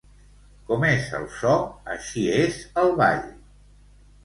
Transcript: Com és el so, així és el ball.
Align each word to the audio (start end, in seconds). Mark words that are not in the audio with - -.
Com 0.69 0.85
és 0.87 1.11
el 1.17 1.27
so, 1.35 1.51
així 1.97 2.25
és 2.39 2.59
el 2.87 2.93
ball. 3.03 3.25